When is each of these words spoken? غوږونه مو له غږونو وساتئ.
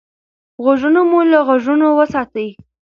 غوږونه 0.63 1.01
مو 1.09 1.19
له 1.31 1.39
غږونو 1.47 1.87
وساتئ. 1.97 2.49